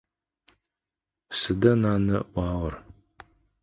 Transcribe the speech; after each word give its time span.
Сыда 1.39 1.71
нанэ 1.81 2.17
ыӏуагъэр? 2.27 2.75